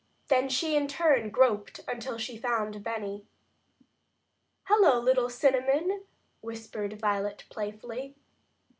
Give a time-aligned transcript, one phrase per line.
[0.21, 3.27] And then she in turn groped until she found Benny.
[4.63, 6.05] "Hello, little Cinnamon!"
[6.41, 8.15] whispered Violet playfully.